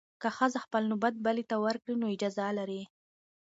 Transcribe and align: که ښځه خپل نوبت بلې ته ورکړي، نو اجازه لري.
که 0.21 0.29
ښځه 0.37 0.59
خپل 0.65 0.83
نوبت 0.91 1.13
بلې 1.25 1.43
ته 1.49 1.55
ورکړي، 1.65 1.95
نو 2.01 2.05
اجازه 2.15 2.45
لري. 2.59 2.81